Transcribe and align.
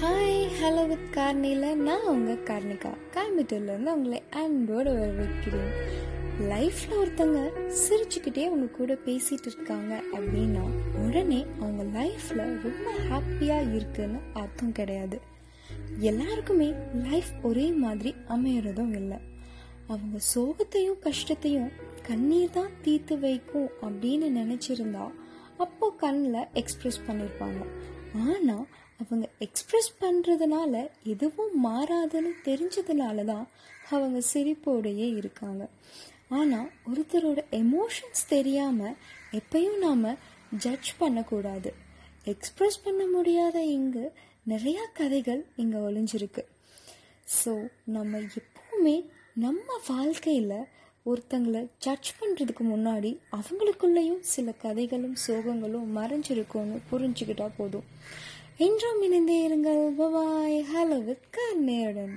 Hi 0.00 0.40
hello 0.60 0.88
with 0.88 1.16
கார்னியில் 1.16 1.74
நான் 1.74 2.04
உங்கள் 2.04 2.42
கார்னிகா. 2.42 2.90
கோயம்புத்தூர்லேருந்து 3.14 3.92
உங்களை 3.92 4.22
அன்போடு 4.30 4.90
வரவேற்கிறேன். 4.92 5.70
லைஃப்பில் 6.50 6.96
ஒருத்தங்க 7.02 7.38
சிரிச்சுக்கிட்டே 7.82 8.42
அவங்க 8.46 8.66
கூட 8.66 8.94
பேசிகிட்டு 9.04 9.50
இருக்காங்க 9.52 10.02
அப்படின்னா 10.12 10.64
உடனே 11.06 11.46
அவங்க 11.60 11.82
லைஃப்பில் 11.98 12.44
ரொம்ப 12.66 12.92
ஹாப்பியாக 13.10 13.74
இருக்குன்னு 13.74 14.18
அர்த்தம் 14.32 14.72
கிடையாது. 14.72 15.20
எல்லாருக்குமே 15.98 16.74
லைஃப் 16.94 17.32
ஒரே 17.42 17.70
மாதிரி 17.70 18.14
அமையறதும் 18.28 18.94
இல்லை. 18.94 19.18
அவங்க 19.86 20.18
சோகத்தையும் 20.34 20.98
கஷ்டத்தையும் 20.98 21.70
கண்ணீர் 22.02 22.50
தான் 22.50 22.72
தீர்த்து 22.82 23.18
வைக்கும் 23.18 23.70
அப்படின்னு 23.82 24.28
நினச்சிருந்தா 24.40 25.06
அப்போ 25.56 25.94
கண்ணில் 25.96 26.48
எக்ஸ்ப்ரெஸ் 26.54 27.06
பண்ணியிருப்பாங்க 27.06 27.60
ஆனால் 28.26 28.66
அவங்க 29.00 29.26
எக்ஸ்ப்ரெஸ் 29.46 29.90
பண்ணுறதுனால 30.00 30.74
எதுவும் 31.12 31.54
மாறாதுன்னு 31.66 32.32
தெரிஞ்சதுனால 32.48 33.24
தான் 33.24 33.46
அவங்க 33.90 34.18
சிரிப்போடையே 34.32 35.08
இருக்காங்க. 35.20 35.64
ஆனால் 36.38 36.70
ஒருத்தரோட 36.90 37.40
எமோஷன்ஸ் 37.62 38.22
தெரியாமல் 38.28 38.96
எப்பயும் 39.40 39.78
நாம் 39.78 40.06
ஜட்ஜ் 40.64 40.90
பண்ணக்கூடாது. 40.98 41.70
எக்ஸ்ப்ரெஸ் 42.32 42.78
பண்ண 42.84 43.02
முடியாத 43.06 43.56
இங்கு 43.76 44.04
நிறையா 44.52 44.82
கதைகள் 44.92 45.42
இங்கே 45.56 45.78
ஒளிஞ்சிருக்கு. 45.88 46.42
ஸோ 47.40 47.52
நம்ம 47.96 48.18
எப்பவுமே 48.40 48.96
நம்ம 49.44 49.66
வாழ்க்கையில் 49.88 50.58
ஒருத்தங்களை 51.06 51.68
ஜட்ஜ் 51.78 52.14
பண்ணுறதுக்கு 52.20 52.62
முன்னாடி 52.62 53.18
அவங்களுக்குள்ளேயும் 53.32 54.20
சில 54.20 54.52
கதைகளும் 54.52 55.16
சோகங்களும் 55.26 55.86
மறைஞ்சிருக்கும்னு 55.96 56.78
புரிஞ்சுக்கிட்டா 56.92 57.50
போதும். 57.56 57.84
என்றும் 58.56 59.02
இணைந்தே 59.02 59.48
இருங்கள். 59.48 59.94
Bye bye 59.98 60.64
hello 60.74 61.04
with 61.04 61.26
கர்ணேடன் 61.30 62.16